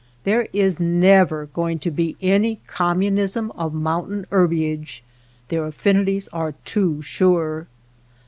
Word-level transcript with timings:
There 0.23 0.47
is 0.51 0.79
never 0.79 1.45
going 1.45 1.77
to 1.77 1.91
be 1.91 2.15
any 2.23 2.59
communism 2.65 3.51
of 3.51 3.75
mountain 3.75 4.25
herbage, 4.31 5.03
their 5.49 5.67
affinities 5.67 6.27
are 6.29 6.53
too 6.65 7.03
sure. 7.03 7.67